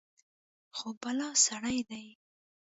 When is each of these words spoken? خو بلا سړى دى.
خو 0.77 0.87
بلا 1.01 1.29
سړى 1.45 1.79
دى. 1.89 2.05